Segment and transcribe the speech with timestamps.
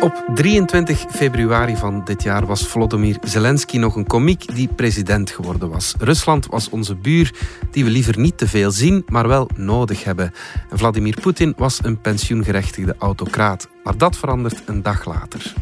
[0.00, 5.70] Op 23 februari van dit jaar was Volodymyr Zelensky nog een komiek die president geworden
[5.70, 5.94] was.
[5.98, 7.34] Rusland was onze buur
[7.70, 10.32] die we liever niet te veel zien, maar wel nodig hebben.
[10.70, 13.68] En Vladimir Poetin was een pensioengerechtigde autocraat.
[13.84, 15.54] Maar dat verandert een dag later.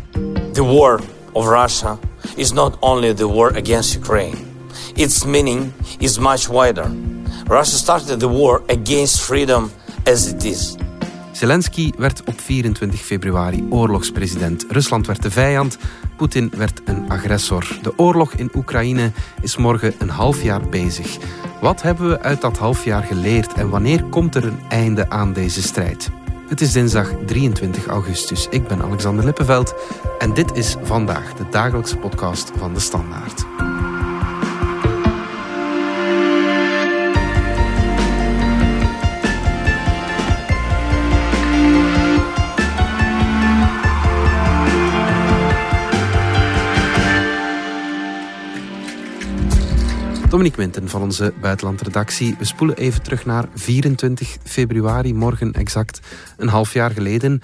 [0.52, 1.00] The war
[1.32, 1.98] of Russia
[2.36, 4.36] is not only the war against Ukraine.
[4.94, 6.90] Its meaning is much wider.
[7.46, 9.70] Russia started the war against freedom
[10.04, 10.76] as it is.
[11.38, 14.66] Zelensky werd op 24 februari oorlogspresident.
[14.68, 15.78] Rusland werd de vijand,
[16.16, 17.78] Poetin werd een agressor.
[17.82, 21.16] De oorlog in Oekraïne is morgen een half jaar bezig.
[21.60, 25.32] Wat hebben we uit dat half jaar geleerd en wanneer komt er een einde aan
[25.32, 26.10] deze strijd?
[26.48, 28.46] Het is dinsdag 23 augustus.
[28.50, 29.74] Ik ben Alexander Lippenveld
[30.18, 33.67] en dit is vandaag de dagelijkse podcast van de Standaard.
[50.38, 52.36] Dominique Winten van onze buitenlandredactie.
[52.38, 56.00] We spoelen even terug naar 24 februari, morgen exact
[56.36, 57.42] een half jaar geleden.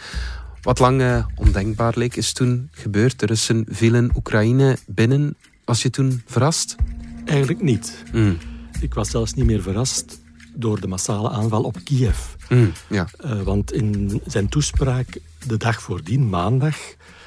[0.62, 3.18] Wat lang uh, ondenkbaar leek, is toen gebeurd.
[3.18, 5.36] De Russen vielen Oekraïne binnen.
[5.64, 6.76] Was je toen verrast?
[7.24, 8.04] Eigenlijk niet.
[8.12, 8.38] Mm.
[8.80, 10.20] Ik was zelfs niet meer verrast
[10.52, 12.18] door de massale aanval op Kiev.
[12.48, 13.08] Mm, ja.
[13.24, 16.76] Uh, want in zijn toespraak de dag voordien, maandag,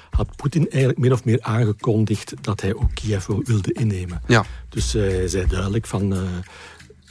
[0.10, 4.22] had Poetin eigenlijk min of meer aangekondigd dat hij ook Kiev wilde innemen.
[4.28, 4.46] Ja.
[4.70, 6.14] Dus uh, hij zei duidelijk van...
[6.14, 6.20] Uh,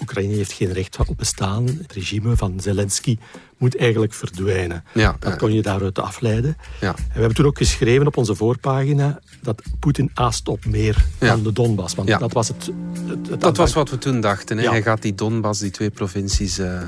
[0.01, 1.67] Oekraïne heeft geen recht op bestaan.
[1.67, 3.19] Het regime van Zelensky
[3.59, 4.85] moet eigenlijk verdwijnen.
[4.95, 6.57] Ja, dat kon je daaruit afleiden.
[6.81, 6.89] Ja.
[6.89, 11.27] En we hebben toen ook geschreven op onze voorpagina dat Poetin aast op meer Ja.
[11.27, 11.95] dan de Donbass.
[11.95, 12.19] Want Ja.
[12.19, 12.71] dat was het...
[13.07, 14.57] het, het Dat was wat we toen dachten.
[14.57, 14.63] Hè?
[14.63, 14.71] Ja.
[14.71, 16.59] Hij gaat die Donbass, die twee provincies...
[16.59, 16.81] eh,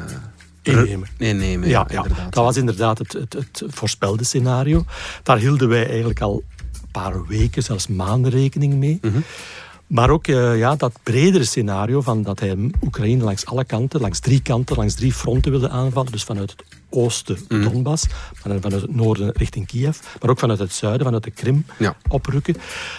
[0.63, 1.09] Innemen.
[1.17, 1.69] innemen.
[1.69, 4.85] Ja, ja, dat was inderdaad het, het, het voorspelde scenario.
[5.23, 6.43] Daar hielden wij eigenlijk al
[6.73, 8.99] een paar weken, zelfs maanden rekening mee.
[9.03, 9.19] Mhm.
[9.87, 14.21] Maar ook eh, ja, dat bredere scenario van dat hij Oekraïne langs alle kanten, langs
[14.21, 16.13] drie kanten, langs drie fronten wilde aanvallen.
[16.13, 17.63] Dus vanuit het oosten Mhm.
[17.63, 18.05] Donbass,
[18.35, 21.97] van- vanuit het noorden richting Kiev, maar ook vanuit het zuiden, vanuit de Krim Ja.
[22.09, 22.55] oprukken.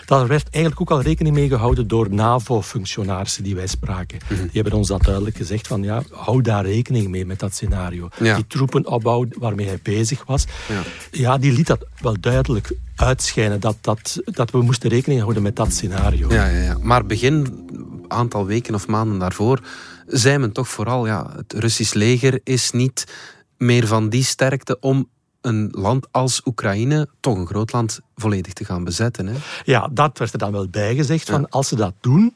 [0.06, 4.18] Daar werd eigenlijk ook al rekening mee gehouden door NAVO-functionarissen die wij spraken.
[4.30, 4.42] Mhm.
[4.42, 8.10] Die hebben ons dat duidelijk gezegd van ja, hou daar rekening mee met dat scenario.
[8.20, 8.36] Ja.
[8.36, 10.82] Die troepenopbouw waarmee hij bezig was, Ja.
[11.12, 15.56] ja, die liet dat wel duidelijk uitschijnen dat, dat, dat we moesten rekening houden met
[15.56, 16.30] dat scenario.
[16.34, 16.78] Ja, ja, ja.
[16.82, 17.34] Maar begin,
[17.74, 19.60] een aantal weken of maanden daarvoor,
[20.08, 23.06] zei men toch vooral, ja, het Russisch leger is niet
[23.60, 25.10] meer van die sterkte om
[25.42, 29.28] een land als Oekraïne, toch een groot land, volledig te gaan bezetten.
[29.28, 29.34] Hè?
[29.64, 31.30] Ja, dat werd er dan wel bijgezegd.
[31.30, 32.36] Van, Als ze dat doen,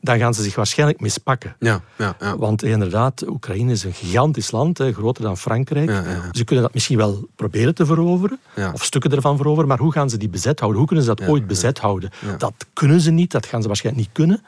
[0.00, 1.56] dan gaan ze zich waarschijnlijk mispakken.
[1.58, 2.36] Ja, ja, ja.
[2.36, 5.90] Want inderdaad, Oekraïne is een gigantisch land, hè, groter dan Frankrijk.
[6.32, 8.40] Ze kunnen dat misschien wel proberen te veroveren,
[8.72, 10.78] of stukken ervan veroveren, maar hoe gaan ze die bezet houden?
[10.78, 12.10] Hoe kunnen ze dat ooit bezet houden?
[12.38, 14.42] Dat kunnen ze niet, dat gaan ze waarschijnlijk niet kunnen.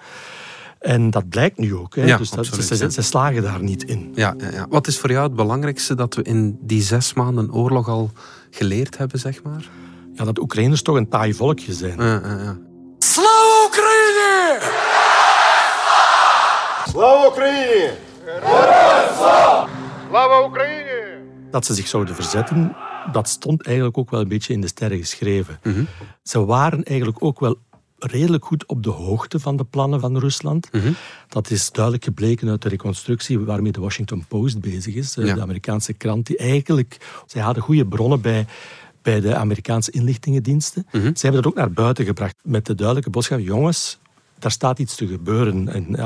[0.82, 1.94] En dat blijkt nu ook.
[1.94, 2.04] Hè?
[2.04, 4.12] Ja, dus dat, absoluut, ze, ze, slagen daar niet in.
[4.14, 7.88] Ja, ja, Wat is voor jou het belangrijkste dat we in die zes maanden oorlog
[7.88, 8.10] al
[8.50, 9.68] geleerd hebben, zeg maar?
[10.14, 11.98] Ja, dat Oekraïners toch een taai volkje zijn.
[11.98, 12.58] Ja, ja,
[12.98, 14.58] Slava Oekraïne!
[16.88, 17.94] Slava Oekraïne!
[20.08, 21.20] Slava Oekraïne!
[21.50, 22.76] Dat ze zich zouden verzetten,
[23.12, 25.58] dat stond eigenlijk ook wel een beetje in de sterren geschreven.
[25.62, 25.84] Mhm.
[26.22, 27.58] Ze waren eigenlijk ook wel
[28.04, 30.72] redelijk goed op de hoogte van de plannen van Rusland.
[30.72, 30.92] Mhm.
[31.28, 35.16] Dat is duidelijk gebleken uit de reconstructie waarmee de Washington Post bezig is.
[35.16, 35.34] eh, Ja.
[35.34, 37.22] De Amerikaanse krant die eigenlijk...
[37.26, 38.46] Zij hadden goede bronnen bij,
[39.02, 40.86] bij de Amerikaanse inlichtingendiensten.
[40.92, 41.02] Mhm.
[41.14, 43.38] Ze hebben dat ook naar buiten gebracht met de duidelijke boodschap...
[43.38, 43.98] jongens,
[44.38, 45.96] daar staat iets te gebeuren in,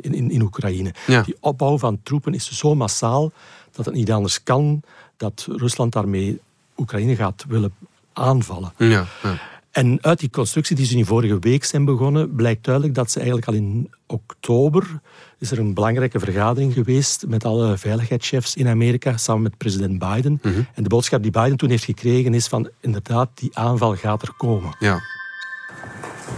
[0.00, 0.94] in, in, in Oekraïne.
[1.06, 1.22] Ja.
[1.22, 3.32] Die opbouw van troepen is zo massaal
[3.72, 4.82] dat het niet anders kan
[5.16, 6.40] dat Rusland daarmee
[6.76, 7.72] Oekraïne gaat willen
[8.12, 8.72] aanvallen.
[8.76, 9.38] ja, ja.
[9.70, 13.18] En uit die constructie die ze nu vorige week zijn begonnen, blijkt duidelijk dat ze
[13.18, 15.00] eigenlijk al in oktober
[15.38, 20.40] is er een belangrijke vergadering geweest met alle veiligheidschefs in Amerika samen met president Biden.
[20.74, 24.32] En de boodschap die Biden toen heeft gekregen is van inderdaad, die aanval gaat er
[24.36, 24.76] komen.
[24.78, 25.00] ja.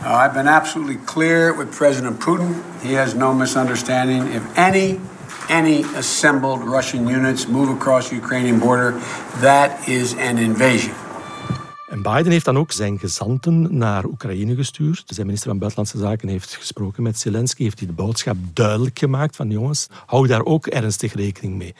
[0.03, 2.63] Uh, I've been absolutely clear with President Putin.
[2.81, 4.35] He has no misunderstanding.
[4.35, 4.99] If any
[5.49, 8.95] any assembled Russian units move across the Ukrainian border,
[9.41, 10.95] that is an invasion.
[11.93, 15.03] En Biden heeft dan ook zijn gezanten naar Oekraïne gestuurd.
[15.07, 19.37] Zijn minister van Buitenlandse Zaken heeft gesproken met Zelensky, heeft hij de boodschap duidelijk gemaakt
[19.37, 21.75] van jongens, hou daar ook ernstig rekening mee.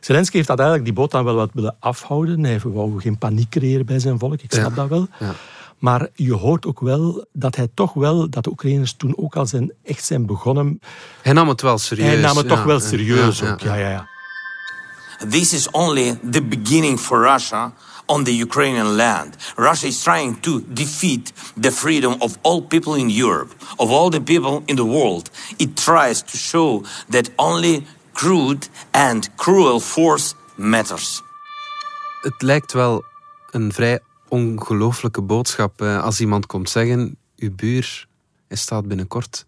[0.00, 2.44] Zelensky heeft uiteindelijk die boot dan wel wat willen afhouden.
[2.44, 5.06] Hij wou geen paniek creëren bij zijn volk, ik snap Ja, dat wel.
[5.18, 5.34] ja.
[5.78, 9.46] Maar je hoort ook wel dat hij toch wel, dat de Oekraïners toen ook al
[9.46, 10.80] zijn, echt zijn begonnen.
[11.22, 12.06] Hij nam het wel serieus.
[12.06, 13.60] hij nam het ja, toch wel serieus ook.
[13.60, 14.08] Ja, ja, ja.
[15.24, 17.72] This is only the beginning for Russia
[18.06, 19.36] on the Ukrainian land.
[19.56, 24.20] Russia is trying to defeat the freedom of all people in Europe, of all the
[24.20, 25.30] people in the world.
[25.56, 31.22] It tries to show that only crude and cruel force matters.
[32.20, 33.04] Het lijkt wel
[33.50, 38.06] een vrij ongelooflijke boodschap eh, als iemand komt zeggen: uw buur
[38.48, 39.44] hij staat binnenkort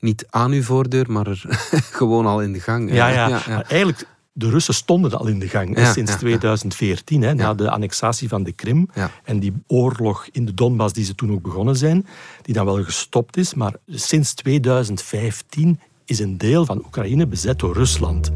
[0.00, 1.42] niet aan uw voordeur, maar er
[2.00, 2.92] gewoon al in de gang.
[2.92, 3.64] Ja, ja.
[3.68, 7.70] Eigenlijk, de Russen stonden al in de gang Ja, sinds ja, 2014, hè, na de
[7.70, 8.88] annexatie van de Krim.
[9.24, 12.06] En die oorlog in de Donbass die ze toen ook begonnen zijn,
[12.42, 13.54] die dan wel gestopt is.
[13.54, 18.30] Maar sinds 2015 is een deel van Oekraïne bezet door Rusland.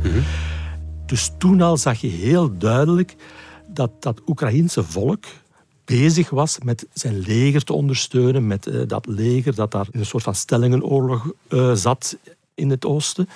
[1.06, 3.14] Dus toen al zag je heel duidelijk
[3.68, 5.24] dat dat Oekraïense volk
[5.84, 10.06] bezig was met zijn leger te ondersteunen, met eh, dat leger dat daar in een
[10.06, 12.16] soort van stellingenoorlog eh, zat
[12.54, 13.28] in het oosten.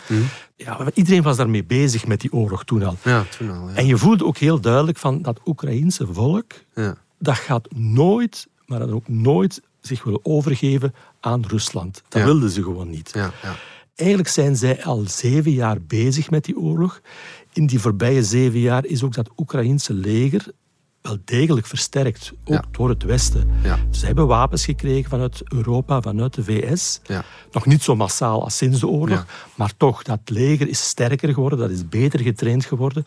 [0.57, 2.97] Ja, maar iedereen was daarmee bezig met die oorlog toen al.
[3.05, 3.69] Ja, toen al.
[3.69, 3.75] Ja.
[3.75, 6.97] En je voelde ook heel duidelijk van dat Oekraïense volk, Ja.
[7.19, 12.03] dat gaat nooit, maar dan ook nooit zich willen overgeven aan Rusland.
[12.09, 12.27] Dat Ja.
[12.27, 13.11] wilden ze gewoon niet.
[13.15, 13.55] Ja, ja.
[13.95, 17.01] Eigenlijk zijn zij al zeven jaar bezig met die oorlog.
[17.53, 20.47] In die voorbije zeven jaar is ook dat Oekraïense leger
[21.09, 22.65] wel degelijk versterkt, ook Ja.
[22.71, 23.49] door het Westen.
[23.63, 23.79] Ja.
[23.91, 27.01] Ze hebben wapens gekregen vanuit Europa, vanuit de VS.
[27.07, 27.25] Ja.
[27.53, 31.59] Nog niet zo massaal als sinds de oorlog, maar toch, dat leger is sterker geworden,
[31.59, 33.05] dat is beter getraind geworden.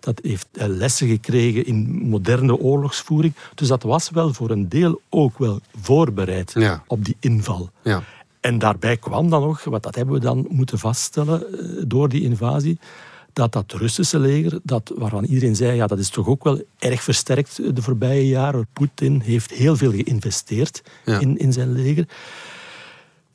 [0.00, 3.34] Dat heeft eh, lessen gekregen in moderne oorlogsvoering.
[3.54, 6.54] Dus dat was wel voor een deel ook wel voorbereid
[6.86, 7.70] op die inval.
[7.82, 8.02] Ja.
[8.40, 12.22] En daarbij kwam dan nog, wat dat hebben we dan moeten vaststellen eh, door die
[12.22, 12.78] invasie,
[13.34, 17.02] dat dat Russische leger, dat, waarvan iedereen zei, ja, dat is toch ook wel erg
[17.02, 18.66] versterkt de voorbije jaren.
[18.72, 21.18] Poetin heeft heel veel geïnvesteerd Ja.
[21.18, 22.08] in, in zijn leger.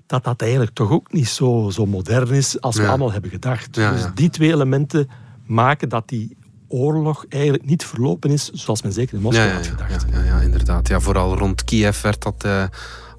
[0.05, 3.75] Dat dat eigenlijk toch ook niet zo, zo modern is als we allemaal hebben gedacht.
[3.75, 5.09] Ja, dus die twee elementen
[5.45, 6.37] maken dat die
[6.67, 10.05] oorlog eigenlijk niet verlopen is zoals men zeker in Moskou had gedacht.
[10.11, 10.87] ja, ja, ja, inderdaad.
[10.87, 12.63] Ja, vooral rond Kiev werd dat eh,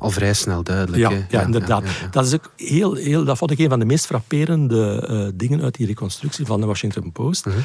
[0.00, 1.02] al vrij snel duidelijk.
[1.02, 1.82] Ja, ja, inderdaad.
[1.84, 2.08] ja.
[2.10, 5.62] Dat, is ook heel, heel, dat vond ik een van de meest frapperende eh, dingen
[5.62, 7.46] uit die reconstructie van de Washington Post.
[7.46, 7.58] Mhm.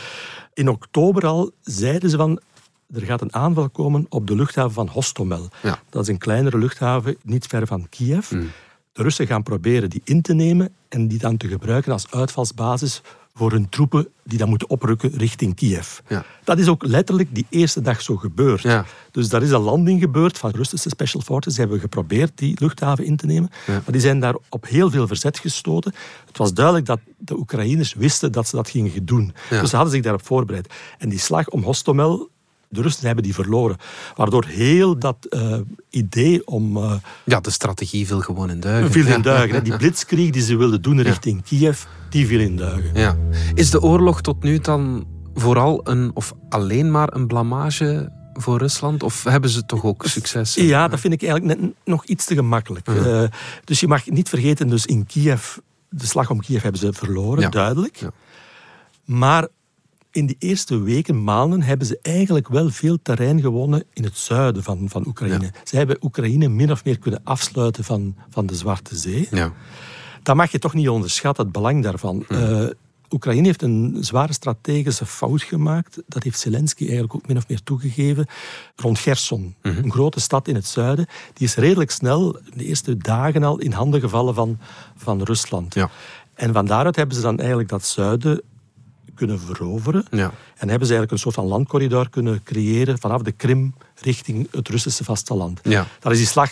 [0.53, 2.39] In oktober al zeiden ze van...
[2.93, 5.49] Er gaat een aanval komen op de luchthaven van Hostomel.
[5.61, 5.79] Ja.
[5.89, 8.31] Dat is een kleinere luchthaven, niet ver van Kiev.
[8.31, 8.43] Mhm.
[8.91, 13.01] De Russen gaan proberen die in te nemen en die dan te gebruiken als uitvalsbasis
[13.37, 15.99] voor hun troepen die dan moeten oprukken richting Kiev.
[16.07, 16.25] Ja.
[16.43, 18.61] Dat is ook letterlijk die eerste dag zo gebeurd.
[18.61, 18.85] Ja.
[19.11, 21.53] Dus daar is een landing gebeurd van Russische Special Forces.
[21.53, 23.49] Ze hebben geprobeerd die luchthaven in te nemen.
[23.67, 25.93] Maar die zijn daar op heel veel verzet gestoten.
[26.25, 29.33] Het was duidelijk dat de Oekraïners wisten dat ze dat gingen doen.
[29.49, 30.73] Dus ze hadden zich daarop voorbereid.
[30.97, 32.29] En die slag om Hostomel,
[32.75, 33.77] de Russen hebben die verloren.
[34.15, 35.57] Waardoor heel dat eh,
[35.89, 36.77] idee om...
[36.77, 36.93] eh
[37.23, 38.91] Ja, de strategie viel gewoon in duigen.
[38.91, 39.63] viel in duigen.
[39.63, 42.91] Die blitzkrieg die ze wilden doen richting Kiev, die viel in duigen.
[42.93, 43.17] Ja.
[43.53, 49.03] Is de oorlog tot nu dan vooral een, of alleen maar een blamage voor Rusland?
[49.03, 50.53] Of hebben ze toch ook succes?
[50.55, 52.87] Ja, dat vind ik eigenlijk net nog iets te gemakkelijk.
[52.87, 53.23] Eh,
[53.63, 55.55] dus je mag niet vergeten, dus in Kiev,
[55.89, 57.49] de slag om Kiev hebben ze verloren, Ja.
[57.49, 57.95] duidelijk.
[57.95, 58.11] Ja.
[59.05, 59.47] Maar
[60.15, 64.63] in die eerste weken, maanden, hebben ze eigenlijk wel veel terrein gewonnen in het zuiden
[64.63, 65.51] van, van Oekraïne.
[65.63, 69.27] Ze hebben Oekraïne min of meer kunnen afsluiten van, van de Zwarte Zee.
[69.31, 69.53] Ja.
[70.23, 72.25] Dat mag je toch niet onderschatten, het belang daarvan.
[72.27, 72.65] Eh,
[73.09, 76.01] Oekraïne heeft een zware strategische fout gemaakt.
[76.07, 78.27] Dat heeft Zelensky eigenlijk ook min of meer toegegeven.
[78.75, 81.05] Rond Gerson, een grote stad in het zuiden.
[81.33, 84.59] Die is redelijk snel, de eerste dagen al, in handen gevallen van,
[84.95, 85.73] van Rusland.
[85.73, 85.89] Ja.
[86.33, 88.41] En van daaruit hebben ze dan eigenlijk dat zuiden
[89.15, 90.05] kunnen veroveren.
[90.11, 90.31] Ja.
[90.55, 94.69] En hebben ze eigenlijk een soort van landcorridor kunnen creëren vanaf de Krim richting het
[94.69, 95.59] Russische vasteland.
[95.63, 95.87] Ja.
[95.99, 96.51] Dat is die slag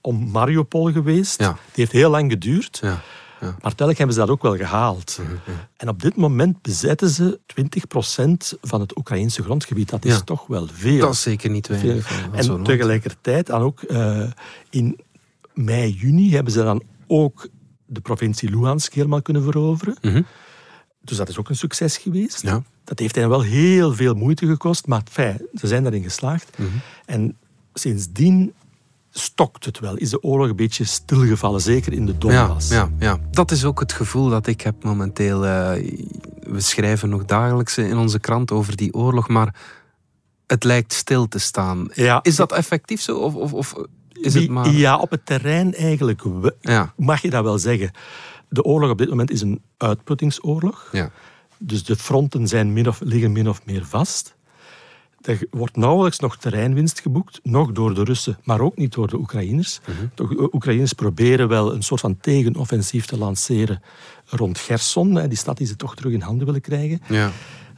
[0.00, 1.40] om Mariupol geweest.
[1.40, 1.52] Ja.
[1.52, 2.78] Die heeft heel lang geduurd.
[2.82, 3.00] Ja.
[3.44, 3.50] Ja.
[3.50, 5.20] Maar uiteindelijk hebben ze dat ook wel gehaald.
[5.76, 7.40] En op dit moment bezetten ze
[8.54, 9.90] 20% van het Oekraïnse grondgebied.
[9.90, 11.00] Dat is toch wel veel.
[11.00, 12.08] Dat is zeker niet weinig.
[12.38, 14.30] Zo'n En tegelijkertijd dan ook eh,
[14.70, 15.00] in
[15.54, 17.48] mei, juni hebben ze dan ook
[17.86, 19.96] de provincie Luhansk helemaal kunnen veroveren.
[20.00, 20.22] Mhm.
[21.04, 22.42] Dus dat is ook een succes geweest.
[22.42, 22.62] Ja.
[22.84, 26.58] Dat heeft hen wel heel veel moeite gekost, maar fijn, ze zijn daarin geslaagd.
[26.58, 26.68] Mhm.
[27.06, 27.36] En
[27.74, 28.52] sindsdien
[29.10, 29.96] stokt het wel.
[29.96, 32.68] Is de oorlog een beetje stilgevallen, zeker in de Donbass.
[32.68, 35.46] Ja, ja, ja, dat is ook het gevoel dat ik heb momenteel.
[35.46, 35.72] eh,
[36.40, 39.54] we schrijven nog dagelijks in onze krant over die oorlog, maar
[40.46, 41.88] het lijkt stil te staan.
[41.92, 42.22] Ja.
[42.22, 43.16] Is dat effectief zo?
[43.16, 43.74] Of, of, of
[44.12, 44.70] is het maar...
[44.70, 46.22] Ja, op het terrein eigenlijk
[46.96, 47.90] mag je dat wel zeggen.
[48.54, 50.88] De oorlog op dit moment is een uitputtingsoorlog.
[50.92, 51.10] Ja.
[51.58, 54.36] Dus de fronten zijn min of, liggen min of meer vast.
[55.20, 59.18] Er wordt nauwelijks nog terreinwinst geboekt, nog door de Russen, maar ook niet door de
[59.18, 59.80] Oekraïners.
[60.14, 63.82] De Oe- Oekraïners proberen wel een soort van tegenoffensief te lanceren
[64.26, 67.00] rond Gerson, die stad die ze toch terug in handen willen krijgen.
[67.08, 67.30] Ja.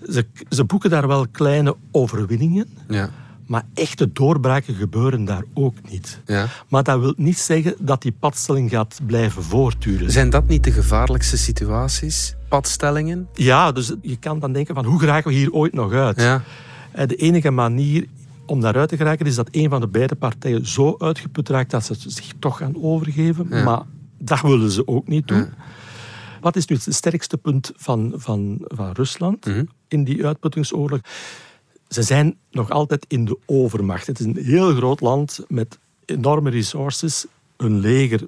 [0.08, 2.68] Ze, ze boeken daar wel kleine overwinningen.
[2.88, 3.10] Ja.
[3.46, 6.20] Maar echte doorbraken gebeuren daar ook niet.
[6.26, 6.46] Ja.
[6.68, 10.10] Maar dat wil niet zeggen dat die padstelling gaat blijven voortduren.
[10.10, 12.34] Zijn dat niet de gevaarlijkste situaties?
[12.48, 13.28] Padstellingen?
[13.34, 16.20] Ja, dus je kan dan denken van hoe geraken we hier ooit nog uit?
[16.20, 16.42] Ja.
[16.92, 18.06] Eh, De enige manier
[18.46, 21.84] om daaruit te geraken is dat een van de beide partijen zo uitgeput raakt dat
[21.84, 23.46] ze zich toch gaan overgeven.
[23.50, 23.64] Ja.
[23.64, 23.82] Maar
[24.18, 25.46] dat willen ze ook niet doen.
[26.40, 29.64] Wat is nu het sterkste punt van, van, van Rusland Mhm.
[29.88, 31.00] in die uitputtingsoorlog?
[31.88, 34.06] Ze zijn nog altijd in de overmacht.
[34.06, 37.26] Het is een heel groot land met enorme resources.
[37.56, 38.26] Hun leger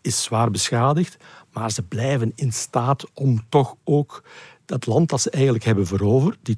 [0.00, 1.16] is zwaar beschadigd,
[1.52, 4.22] maar ze blijven in staat om toch ook
[4.64, 6.56] dat land dat ze eigenlijk hebben veroverd, die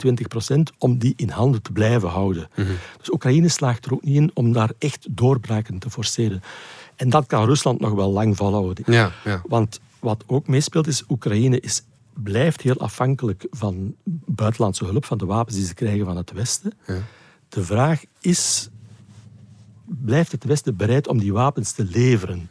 [0.55, 2.49] 20% om die in handen te blijven houden.
[2.99, 6.43] Dus Oekraïne slaagt er ook niet in om daar echt doorbraken te forceren.
[6.97, 8.85] En dat kan Rusland nog wel lang volhouden.
[8.87, 9.43] Ja, ja.
[9.49, 11.83] Want wat ook meespeelt is, Oekraïne is,
[12.23, 13.95] blijft heel afhankelijk van
[14.27, 16.73] buitenlandse hulp, van de wapens die ze krijgen van het Westen.
[17.49, 18.69] De vraag is,
[19.87, 22.49] blijft het Westen bereid om die wapens te leveren?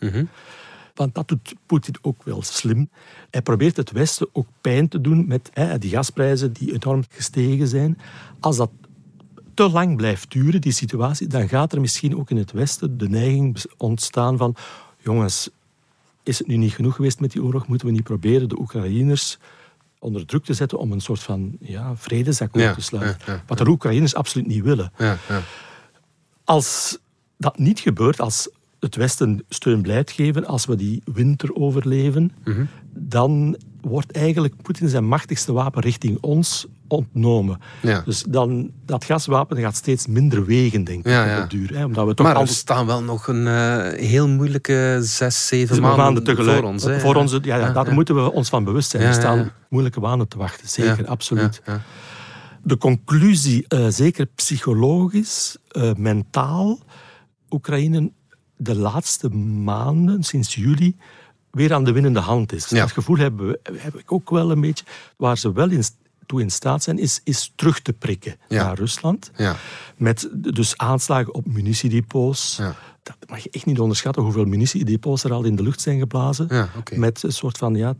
[0.93, 2.89] Want dat doet Poetin ook wel slim.
[3.29, 7.67] Hij probeert het Westen ook pijn te doen met hè, die gasprijzen die enorm gestegen
[7.67, 7.97] zijn.
[8.39, 8.69] Als dat
[9.53, 13.09] te lang blijft duren, die situatie, dan gaat er misschien ook in het Westen de
[13.09, 14.55] neiging ontstaan van
[14.97, 15.49] jongens,
[16.23, 17.67] is het nu niet genoeg geweest met die oorlog?
[17.67, 19.37] Moeten we niet proberen de Oekraïners
[19.99, 23.33] onder druk te zetten om een soort van ja, vredesakkoord Ja, te sluiten?
[23.33, 24.91] ja, Wat de Oekraïners absoluut niet willen.
[24.97, 25.41] Ja, ja.
[26.43, 26.97] Als
[27.37, 28.49] dat niet gebeurt, als
[28.79, 32.63] het Westen steun blijft geven, als we die winter overleven, Mhm.
[32.93, 37.59] dan wordt eigenlijk Poetin zijn machtigste wapen richting ons ontnomen.
[37.81, 38.01] Ja.
[38.05, 41.77] Dus dan, dat gaswapen gaat steeds minder wegen, denk ik, Ja, op de duur.
[41.77, 45.81] Hè, omdat we toch Maar er staan wel nog een eh, heel moeilijke zes, zeven
[45.81, 46.59] maanden, tegelijk.
[46.59, 46.83] voor ons.
[46.83, 46.99] Hè?
[46.99, 49.03] Voor ons, ja, daar moeten we ons van bewust zijn.
[49.03, 51.61] Er staan moeilijke maanden te wachten, zeker, absoluut.
[52.63, 56.79] De conclusie, eh, zeker psychologisch, eh, mentaal,
[57.49, 58.11] Oekraïne
[58.61, 59.29] de laatste
[59.63, 60.95] maanden, sinds juli,
[61.51, 62.69] weer aan de winnende hand is.
[62.69, 62.79] Ja.
[62.79, 64.85] Dat gevoel hebben we, heb ik ook wel een beetje.
[65.17, 65.83] Waar ze wel in,
[66.25, 68.63] toe in staat zijn, is, is terug te prikken Ja.
[68.63, 69.31] naar Rusland.
[69.35, 69.55] Ja.
[69.97, 72.55] Met dus aanslagen op munitiedepots.
[72.57, 72.75] Ja.
[73.03, 76.69] Dat mag je echt niet onderschatten hoeveel munitiedepots er al in de lucht zijn geblazen.
[76.95, 77.93] Met een soort van ja,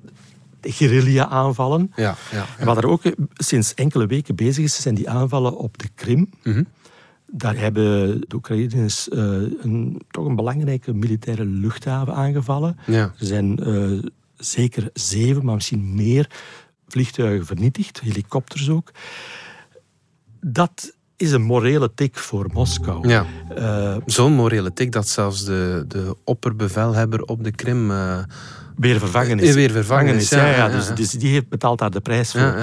[0.61, 1.91] guerrilla-aanvallen.
[1.95, 5.57] Ja, ja, En wat er ook eh, sinds enkele weken bezig is, zijn die aanvallen
[5.57, 6.29] op de Krim.
[6.43, 6.63] Mhm.
[7.31, 9.21] Daar hebben de Oekraïners eh,
[9.61, 12.77] een, toch een belangrijke militaire luchthaven aangevallen.
[12.85, 13.13] Ja.
[13.19, 16.29] Er zijn eh, zeker zeven, maar misschien meer
[16.87, 18.91] vliegtuigen vernietigd, helikopters ook.
[20.41, 23.07] Dat is een morele tik voor Moskou.
[23.07, 23.25] Ja.
[23.55, 27.91] Eh, Zo'n morele tik dat zelfs de, de opperbevelhebber op de Krim...
[27.91, 28.17] eh,
[28.75, 29.53] weer vervangen is.
[29.53, 32.31] Weer vervangen is, ja, ja, ja, ja, dus, dus die heeft betaalt daar de prijs
[32.31, 32.55] voor.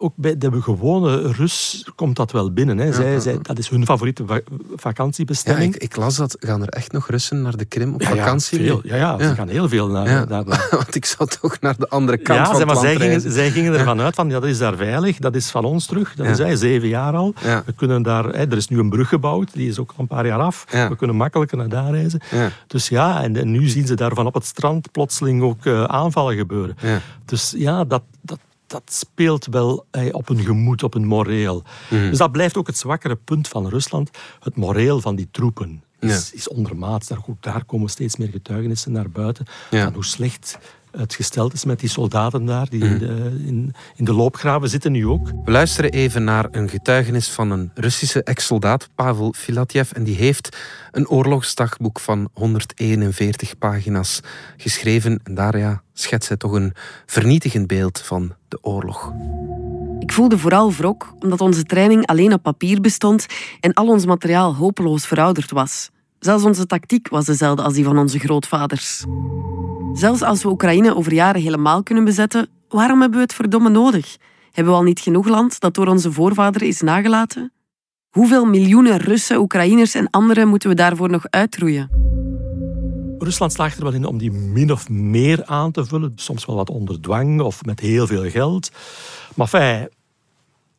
[0.00, 2.78] Ook bij de gewone Rus komt dat wel binnen.
[2.78, 2.92] Hè.
[2.92, 4.40] Zij, zij, dat is hun favoriete va- Ja,
[4.76, 5.74] vakantiebestemming.
[5.74, 6.36] ik, ik las dat.
[6.40, 8.58] Gaan er echt nog Russen naar de Krim op Ja, ja, vakantie?
[8.58, 8.80] veel.
[8.84, 10.26] Ja, ja, ze gaan heel veel naar...
[10.28, 13.50] Naar want ik zou toch naar de andere kant ja, van maar zij gingen, zij
[13.50, 16.14] gingen ervan uit van, ja, dat is daar veilig, dat is van ons terug.
[16.14, 17.34] Dat is zeven jaar al.
[17.66, 20.06] We kunnen daar, hè, er is nu een brug gebouwd, die is ook al een
[20.06, 20.64] paar jaar af.
[20.70, 22.20] We kunnen makkelijker naar daar reizen.
[22.66, 26.36] Dus ja, en, en nu zien ze daarvan op het strand plotseling ook eh, aanvallen
[26.36, 26.76] gebeuren.
[27.24, 28.38] Dus ja, dat, dat,
[28.68, 31.62] dat speelt wel eh, op een gemoed, op een moreel.
[31.90, 32.08] Mhm.
[32.08, 34.10] Dus dat blijft ook het zwakkere punt van Rusland.
[34.40, 36.36] Het moreel van die troepen is, Ja.
[36.36, 37.08] is ondermaats.
[37.08, 39.84] Daar, daar komen steeds meer getuigenissen naar buiten Ja.
[39.84, 40.58] van hoe slecht
[40.98, 42.92] het gesteld is met die soldaten daar, die Mhm.
[42.92, 45.30] in, de, in, in de loopgraven zitten nu ook.
[45.44, 49.90] We luisteren even naar een getuigenis van een Russische ex-soldaat, Pavel Filatjev.
[49.92, 50.56] En die heeft
[50.90, 54.20] een oorlogsdagboek van 141 pagina's
[54.56, 55.20] geschreven.
[55.24, 56.72] En daar ja, schetst hij toch een
[57.06, 59.12] vernietigend beeld van de oorlog.
[59.98, 63.26] Ik voelde vooral wrok omdat onze training alleen op papier bestond
[63.60, 65.90] en al ons materiaal hopeloos verouderd was.
[66.18, 69.04] Zelfs onze tactiek was dezelfde als die van onze grootvaders.
[69.92, 74.16] Zelfs als we Oekraïne over jaren helemaal kunnen bezetten, waarom hebben we het verdomme nodig?
[74.52, 77.52] Hebben we al niet genoeg land dat door onze voorvaderen is nagelaten?
[78.08, 81.90] Hoeveel miljoenen Russen, Oekraïners en anderen moeten we daarvoor nog uitroeien?
[83.18, 86.12] Rusland slaagt er wel in om die min of meer aan te vullen.
[86.14, 88.70] Soms wel wat onder dwang of met heel veel geld.
[89.34, 89.88] Maar fijn,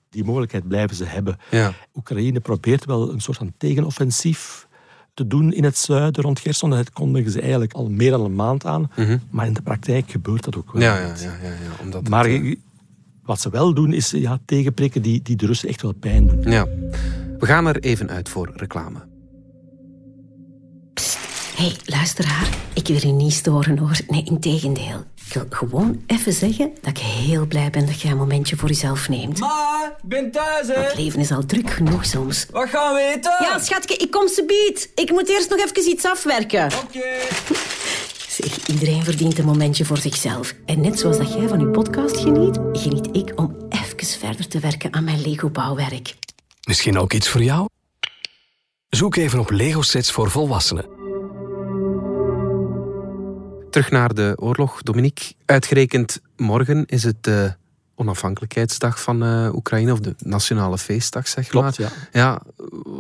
[0.10, 1.38] die mogelijkheid blijven ze hebben.
[1.52, 1.74] Ja.
[1.96, 4.68] Oekraïne probeert wel een soort van tegenoffensief
[5.20, 6.70] te doen in het zuiden rond Gerson.
[6.70, 8.92] Dat kondigen ze eigenlijk al meer dan een maand aan.
[9.30, 10.82] Maar in de praktijk gebeurt dat ook wel.
[10.82, 12.56] Ja, ja, ja, ja, ja omdat het, Maar eh,
[13.24, 16.52] wat ze wel doen, is ja, tegenprikken die, die de Russen echt wel pijn doen.
[16.52, 16.68] ja.
[17.40, 19.00] We gaan er even uit voor reclame.
[21.56, 22.50] Hey, luisteraar.
[22.74, 24.00] Ik wil u niet storen hoor.
[24.08, 25.04] Nee, integendeel.
[25.30, 28.68] Ik wil gewoon even zeggen dat ik heel blij ben dat jij een momentje voor
[28.68, 29.40] jezelf neemt.
[29.40, 30.74] Ma, ik ben thuis, hè.
[30.74, 32.46] Het leven is al druk genoeg soms.
[32.52, 33.36] Wat gaan we eten?
[33.40, 34.92] Ja, schatje, ik kom ze bied.
[34.96, 36.66] Ik moet eerst nog even iets afwerken.
[36.66, 37.08] Oké.
[38.38, 40.54] Zeg, iedereen verdient een momentje voor zichzelf.
[40.66, 44.60] En net zoals dat jij van je podcast geniet, geniet ik om even verder te
[44.60, 46.16] werken aan mijn Lego-bouwwerk.
[46.68, 47.68] Misschien ook iets voor jou?
[48.90, 50.99] Zoek even op Lego sets voor volwassenen.
[53.70, 55.34] Terug naar de oorlog, Dominique.
[55.46, 57.54] Uitgerekend morgen is het de
[57.96, 61.92] onafhankelijkheidsdag van eh, Oekraïne, of de nationale feestdag, zeg Klopt, maar.
[62.12, 62.20] ja.
[62.20, 62.42] Ja,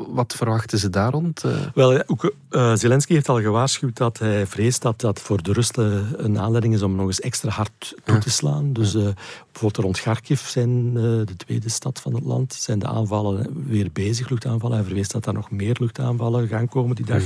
[0.09, 1.43] wat verwachten ze daar rond?
[1.43, 5.53] Eh, Wel, ook, eh, Zelensky heeft al gewaarschuwd dat hij vreest dat dat voor de
[5.53, 8.73] Russen een aanleiding is om nog eens extra hard toe te slaan.
[8.73, 13.89] Dus bijvoorbeeld rond Kharkiv zijn de tweede stad van het land, zijn de aanvallen weer
[13.93, 14.77] bezig, luchtaanvallen.
[14.77, 17.23] Hij vreest dat er nog meer luchtaanvallen gaan komen die dag.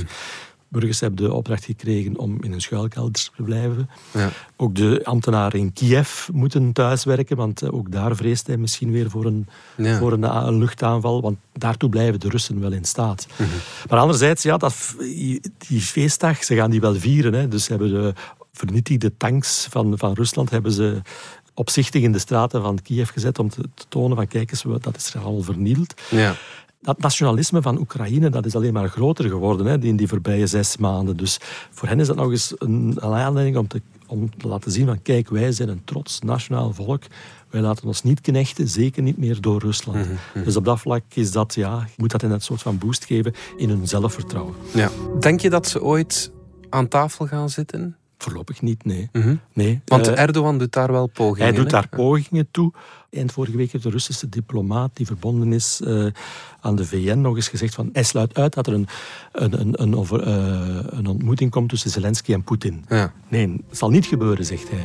[0.74, 3.90] Burgers hebben de opdracht gekregen om in hun schuilkelders te blijven.
[4.12, 4.30] ja.
[4.56, 9.10] Ook de ambtenaren in Kiev moeten thuiswerken, want eh, ook daar vreest hij misschien weer
[9.10, 9.98] voor een, Ja.
[9.98, 11.20] voor een, a- een luchtaanval.
[11.20, 13.26] Want daartoe blijven de Russen wel in staat.
[13.90, 14.94] Maar anderzijds, ja, dat,
[15.68, 17.32] die feestdag, ze gaan die wel vieren.
[17.32, 17.48] Hè.
[17.48, 18.14] Dus ze hebben de
[18.52, 21.02] vernietigde tanks van, van Rusland hebben ze
[21.54, 25.16] opzichtig in de straten van Kiev gezet om te, tonen van kijk eens, dat is
[25.16, 25.94] al vernield.
[26.10, 26.34] ja.
[26.84, 30.76] Dat nationalisme van Oekraïne dat is alleen maar groter geworden hè, in die voorbije zes
[30.76, 31.16] maanden.
[31.16, 31.38] Dus
[31.70, 35.02] voor hen is dat nog eens een, aanleiding om te, om te laten zien van
[35.02, 37.02] kijk, wij zijn een trots nationaal volk.
[37.50, 40.06] Wij laten ons niet knechten, zeker niet meer door Rusland.
[40.44, 43.68] Dus op dat vlak is dat, ja, moet dat een soort van boost geven in
[43.68, 44.54] hun zelfvertrouwen.
[44.74, 44.90] ja.
[45.20, 46.32] Denk je dat ze ooit
[46.68, 47.96] aan tafel gaan zitten?
[48.24, 49.08] Voorlopig niet, nee.
[49.12, 49.34] Mhm.
[49.52, 49.80] nee.
[49.84, 51.48] Want Eh, Erdogan doet daar wel pogingen.
[51.48, 52.72] Hij doet daar pogingen toe.
[53.10, 56.06] Eind vorige week heeft de Russische diplomaat die verbonden is eh,
[56.60, 58.86] aan de VN nog eens gezegd van hij sluit uit dat er een,
[59.32, 62.84] een, een, een, over, eh, een ontmoeting komt tussen Zelensky en Poetin.
[62.88, 63.12] Ja.
[63.28, 64.84] Nee, het zal niet gebeuren, zegt hij.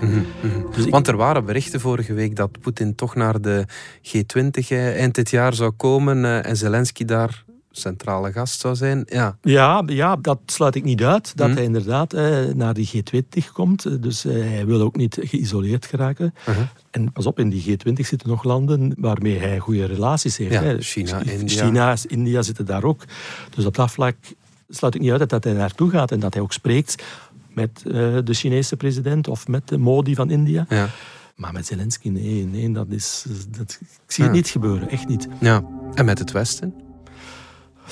[0.75, 3.65] Dus ik- Want er waren berichten vorige week dat Poetin toch naar de
[4.01, 9.03] G20 eh, eind dit jaar zou komen en Zelensky daar centrale gast zou zijn.
[9.05, 11.55] Ja, ja, ja, dat sluit ik niet uit, dat Mhm.
[11.55, 13.85] hij inderdaad eh, naar die G20 komt.
[13.85, 16.33] Eh, Dus eh, hij wil ook niet geïsoleerd geraken.
[16.49, 16.63] Uh-huh.
[16.91, 20.53] En pas op, in die G20 zitten nog landen waarmee hij goede relaties heeft.
[20.53, 20.81] Ja, hè.
[20.81, 21.65] China, Ch- India.
[21.65, 23.03] China, India zitten daar ook.
[23.55, 24.15] Dus op dat vlak
[24.69, 27.03] sluit ik niet uit dat hij naartoe gaat en dat hij ook spreekt
[27.53, 30.65] met de Chinese president of met de Modi van India.
[30.69, 30.87] ja,
[31.35, 33.25] Maar met Zelensky, nee, nee dat is,
[33.57, 34.39] dat, ik zie het Ja.
[34.39, 35.27] niet gebeuren, echt niet.
[35.39, 35.63] ja.
[35.93, 36.73] En met het Westen?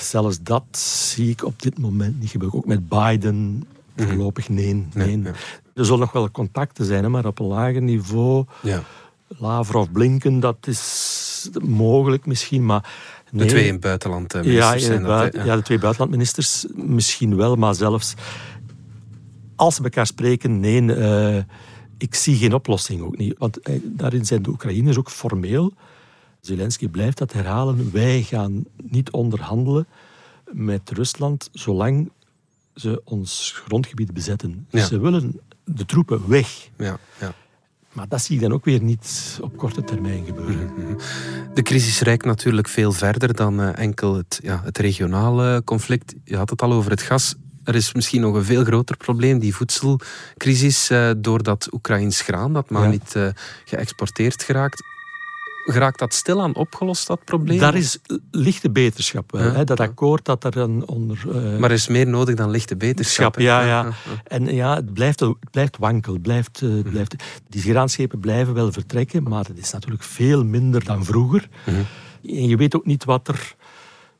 [0.00, 2.58] Zelfs dat zie ik op dit moment niet gebeuren.
[2.58, 4.74] Ook met Biden voorlopig nee.
[4.74, 4.84] nee.
[4.94, 4.98] Mhm.
[4.98, 5.38] Nee, ja.
[5.74, 8.44] Er zullen nog wel contacten zijn, maar op een lager niveau.
[8.62, 8.82] Ja.
[9.28, 12.92] Lavrov, Blinken, dat is mogelijk misschien, maar...
[13.30, 13.48] De nee.
[13.48, 15.34] twee in het buitenland eh, ja, in zijn dat.
[15.34, 18.14] ja, de twee buitenlandministers misschien wel, maar zelfs
[19.56, 21.42] als ze elkaar spreken, nee, eh,
[21.98, 23.34] ik zie geen oplossing ook niet.
[23.38, 25.72] Want eh, daarin zijn de Oekraïners ook formeel.
[26.40, 27.92] Zelensky blijft dat herhalen.
[27.92, 29.86] Wij gaan niet onderhandelen
[30.52, 32.10] met Rusland zolang
[32.74, 34.66] ze ons grondgebied bezetten.
[34.70, 34.84] Ja.
[34.84, 36.68] Ze willen de troepen weg.
[36.76, 37.34] Ja, ja.
[37.92, 40.96] Maar dat zie ik dan ook weer niet op korte termijn gebeuren.
[41.54, 46.14] De crisis reikt natuurlijk veel verder dan eh, enkel het, ja, het regionale conflict.
[46.24, 47.34] Je had het al over het gas.
[47.64, 52.70] Er is misschien nog een veel groter probleem, die voedselcrisis, eh, doordat Oekraïns graan, dat
[52.70, 52.88] maar Ja.
[52.88, 53.28] niet eh,
[53.64, 54.82] geëxporteerd geraakt.
[55.72, 57.58] Geraakt dat stilaan opgelost, dat probleem?
[57.58, 57.98] Daar is
[58.30, 59.42] lichte beterschap wel.
[59.42, 59.64] Ja, hè.
[59.64, 61.18] Dat akkoord dat er een onder...
[61.28, 63.32] eh, Maar er is meer nodig dan lichte beterschap.
[63.32, 63.88] Schap, ja, ja.
[64.24, 66.12] En ja, het blijft, het blijft wankel.
[66.12, 67.14] Het blijft, eh, het blijft,
[67.48, 71.48] die graanschepen blijven wel vertrekken, maar het is natuurlijk veel minder dan vroeger.
[71.64, 73.54] En je weet ook niet wat er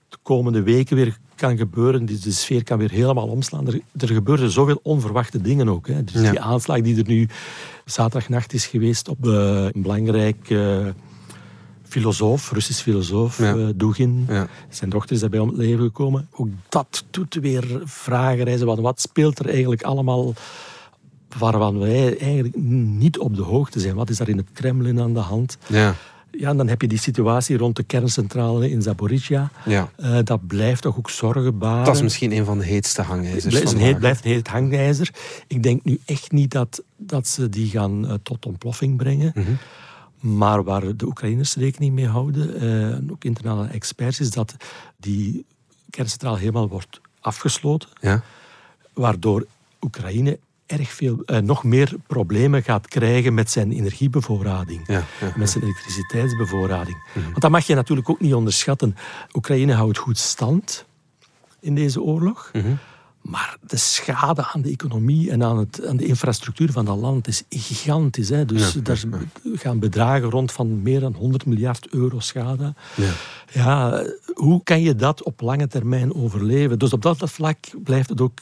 [0.08, 2.04] de komende weken weer kan gebeuren.
[2.04, 3.66] Die- De sfeer kan weer helemaal omslaan.
[3.66, 5.86] Er, er gebeuren zoveel onverwachte dingen ook.
[5.86, 6.04] Hè.
[6.04, 6.30] Dus Ja.
[6.30, 7.28] die aanslag die er nu
[7.84, 10.50] zaterdagnacht is geweest op eh, een belangrijk
[11.88, 13.56] filosoof, Russisch filosoof, Ja.
[13.56, 14.24] eh, Dugin.
[14.28, 14.46] Ja.
[14.68, 16.28] Zijn dochter is daarbij om het leven gekomen.
[16.32, 18.66] Ook dat doet weer vragen reizen.
[18.66, 20.34] Wat, wat speelt er eigenlijk allemaal
[21.38, 22.56] waarvan wij eigenlijk
[23.00, 23.94] niet op de hoogte zijn?
[23.94, 25.58] Wat is daar in het Kremlin aan de hand?
[25.66, 25.94] Ja,
[26.30, 29.50] Ja, en dan heb je die situatie rond de kerncentrale in Zaporizhia.
[29.64, 29.90] ja.
[29.96, 31.84] Eh, dat blijft toch ook zorgen baren.
[31.84, 33.54] Dat is misschien een van de heetste hangijzers.
[33.58, 35.10] Het een, heet, blijft een heet hangijzer.
[35.46, 39.32] Ik denk nu echt niet dat, dat ze die gaan eh, tot ontploffing brengen.
[39.34, 39.50] Mhm.
[40.20, 44.56] Maar waar de Oekraïners rekening mee houden, eh, en ook internationale experts, is dat
[44.96, 45.44] die
[45.90, 47.88] kerncentrale helemaal wordt afgesloten.
[48.00, 48.22] Ja,
[48.92, 49.46] Waardoor
[49.80, 54.82] Oekraïne erg veel, eh, nog meer problemen gaat krijgen met zijn energiebevoorrading.
[54.86, 55.32] ja, ja.
[55.36, 56.96] Met zijn elektriciteitsbevoorrading.
[57.14, 58.96] Want dat mag je natuurlijk ook niet onderschatten.
[59.32, 60.84] Oekraïne houdt goed stand
[61.60, 62.50] in deze oorlog.
[62.52, 62.72] Mhm.
[63.28, 67.28] Maar de schade aan de economie en aan, het, aan de infrastructuur van dat land
[67.28, 68.28] is gigantisch.
[68.28, 68.44] Hè?
[68.44, 69.04] Dus Ja, daar
[69.54, 72.74] gaan bedragen rond van meer dan 100 miljard euro schade.
[72.96, 73.12] Ja.
[73.52, 76.78] Ja, hoe kan je dat op lange termijn overleven?
[76.78, 78.38] Dus op dat vlak blijft het ook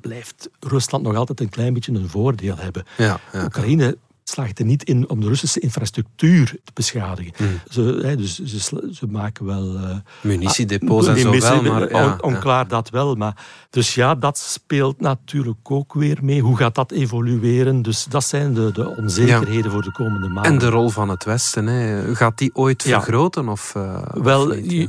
[0.00, 2.84] blijft Rusland nog altijd een klein beetje een voordeel hebben.
[2.96, 3.44] Ja, ja.
[3.44, 3.96] Oekraïne
[4.28, 7.32] slaagt er niet in om de Russische infrastructuur te beschadigen.
[7.36, 7.60] Hmm.
[7.70, 9.74] Ze, hè, dus ze, ze maken wel...
[9.76, 13.14] eh, Munitiedepots en ah, zo munitie- wel, maar ja, on- onklaar dat wel.
[13.14, 13.36] Maar,
[13.70, 16.40] dus ja, dat speelt natuurlijk ook weer mee.
[16.40, 17.82] Hoe gaat dat evolueren?
[17.82, 20.52] Dus dat zijn de, de onzekerheden voor de komende maanden.
[20.52, 22.14] En de rol van het Westen, hè.
[22.14, 23.48] gaat die ooit vergroten?
[23.48, 24.70] Of, eh, of Wel, niet?
[24.72, 24.88] je-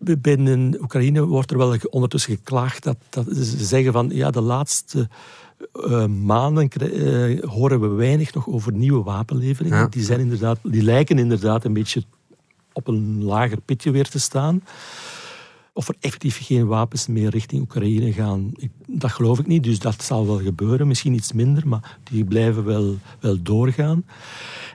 [0.00, 4.40] de- binnen Oekraïne wordt er wel ondertussen geklaagd dat, dat ze zeggen van ja, de
[4.40, 5.08] laatste
[5.72, 9.78] eh, maanden eh, horen we weinig nog over nieuwe wapenleveringen.
[9.78, 9.86] Ja.
[9.86, 12.02] Die, zijn inderdaad, die lijken inderdaad een beetje
[12.72, 14.62] op een lager pitje weer te staan.
[15.72, 19.64] Of er effectief geen wapens meer richting Oekraïne gaan, ik, dat geloof ik niet.
[19.64, 24.04] Dus dat zal wel gebeuren, misschien iets minder, maar die blijven wel, wel doorgaan.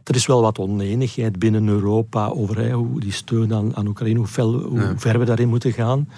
[0.04, 4.28] Er is wel wat oneenigheid binnen Europa over hoe die steun aan, aan Oekraïne, hoe,
[4.28, 4.98] fel, hoe Ja.
[4.98, 6.10] ver we daarin moeten gaan.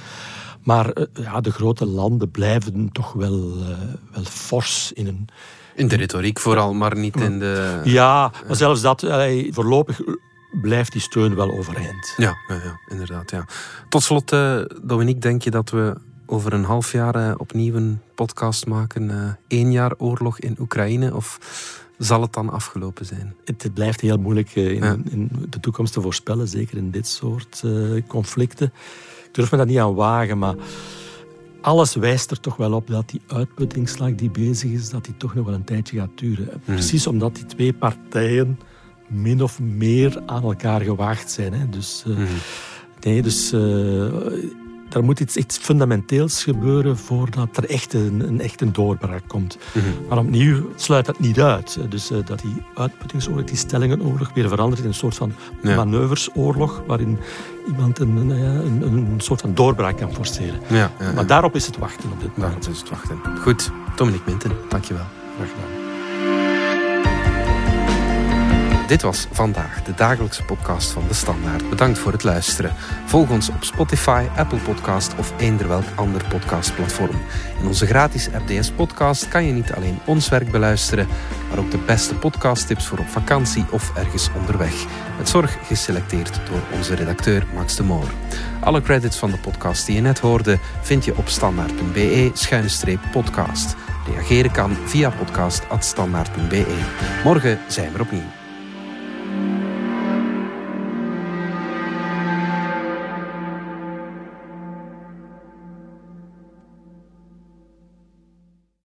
[0.67, 3.77] Maar eh, ja, de grote landen blijven toch wel, eh,
[4.11, 5.27] wel fors in een,
[5.75, 7.81] In de retoriek vooral, maar niet in de...
[7.83, 9.99] ja, maar zelfs dat, eh, voorlopig
[10.61, 12.13] blijft die steun wel overeind.
[12.17, 13.31] Ja, ja, ja, inderdaad.
[13.31, 13.45] Ja.
[13.89, 18.65] Tot slot, eh, Dominique, denk je dat we over een half jaar opnieuw een podcast
[18.65, 19.37] maken?
[19.47, 21.15] één jaar oorlog in Oekraïne?
[21.15, 21.39] Of
[21.97, 23.35] zal het dan afgelopen zijn?
[23.45, 24.97] Het, blijft heel moeilijk eh, in, Ja.
[25.09, 27.71] in de toekomst te voorspellen, zeker in dit soort eh,
[28.07, 28.67] conflicten.
[29.25, 30.55] Ik durf me daar niet aan wagen, maar
[31.61, 35.35] alles wijst er toch wel op dat die uitputtingsslag die bezig is, dat die toch
[35.35, 36.61] nog wel een tijdje gaat duren.
[36.65, 38.59] Precies omdat die twee partijen
[39.07, 41.53] min of meer aan elkaar gewaagd zijn.
[41.53, 41.69] Hè.
[41.69, 42.17] Dus, eh,
[43.01, 43.51] nee, dus
[44.89, 49.57] er moet iets, iets fundamenteels gebeuren voordat er echt een, een, echt een doorbraak komt.
[50.09, 51.79] Maar opnieuw sluit dat niet uit.
[51.89, 55.75] Dus eh, dat die uitputtingsoorlog, die stellingenoorlog, weer verandert in een soort van Ja.
[55.75, 57.17] manoeuversoorlog, waarin
[57.67, 60.59] iemand een, een, een, een soort van doorbraak kan forceren.
[60.67, 61.11] Ja, ja, ja.
[61.13, 62.69] Maar daarop is het wachten op dit Daar moment.
[62.69, 63.17] is het wachten.
[63.41, 65.05] Goed, Dominique Minten, dankjewel.
[65.37, 65.76] Graag gedaan.
[68.87, 71.69] Dit was vandaag de dagelijkse podcast van De Standaard.
[71.69, 72.73] Bedankt voor het luisteren.
[73.05, 77.21] Volg ons op Spotify, Apple Podcast of eender welk ander podcastplatform.
[77.59, 81.07] In onze gratis RDS podcast kan je niet alleen ons werk beluisteren,
[81.49, 84.85] maar ook de beste podcasttips voor op vakantie of ergens onderweg.
[85.17, 88.07] Met zorg geselecteerd door onze redacteur Max de Moor.
[88.59, 93.75] Alle credits van de podcast die je net hoorde vind je op standaard.be-podcast.
[94.13, 96.65] Reageren kan via podcast.standaard.be.
[97.23, 98.36] Morgen zijn we opnieuw.